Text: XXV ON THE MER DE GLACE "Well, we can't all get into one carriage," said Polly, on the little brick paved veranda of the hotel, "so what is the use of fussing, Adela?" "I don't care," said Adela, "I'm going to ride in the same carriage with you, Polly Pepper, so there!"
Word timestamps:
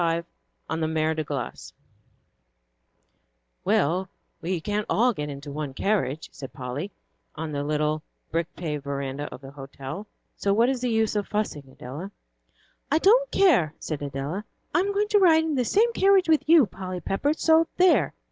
XXV 0.01 0.25
ON 0.67 0.79
THE 0.81 0.87
MER 0.87 1.13
DE 1.13 1.23
GLACE 1.23 1.73
"Well, 3.63 4.09
we 4.41 4.59
can't 4.59 4.87
all 4.89 5.13
get 5.13 5.29
into 5.29 5.51
one 5.51 5.75
carriage," 5.75 6.27
said 6.31 6.51
Polly, 6.53 6.91
on 7.35 7.51
the 7.51 7.63
little 7.63 8.01
brick 8.31 8.51
paved 8.55 8.83
veranda 8.83 9.31
of 9.31 9.41
the 9.41 9.51
hotel, 9.51 10.07
"so 10.35 10.55
what 10.55 10.69
is 10.69 10.81
the 10.81 10.89
use 10.89 11.15
of 11.15 11.27
fussing, 11.27 11.67
Adela?" 11.71 12.09
"I 12.91 12.97
don't 12.97 13.29
care," 13.29 13.75
said 13.77 14.01
Adela, 14.01 14.43
"I'm 14.73 14.91
going 14.91 15.09
to 15.09 15.19
ride 15.19 15.43
in 15.43 15.53
the 15.53 15.63
same 15.65 15.93
carriage 15.93 16.27
with 16.27 16.49
you, 16.49 16.65
Polly 16.65 16.99
Pepper, 16.99 17.33
so 17.33 17.67
there!" 17.77 18.15